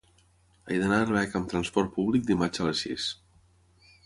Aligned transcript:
He 0.71 0.79
d'anar 0.83 0.97
a 1.01 1.03
Arbeca 1.07 1.37
amb 1.41 1.51
trasport 1.51 1.93
públic 2.01 2.27
dimarts 2.31 2.65
a 2.65 2.69
les 2.71 2.83
sis. 2.87 3.11